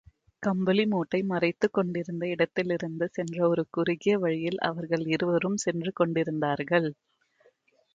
[0.43, 6.89] கம்பளி மூட்டை மறைத்துக் கொண்டிருந்த இடத்திலிருந்து சென்ற ஒரு குறுகிய வழியில் அவர்கள் இருவரும் சென்று கொண்டிருந்தார்கள்.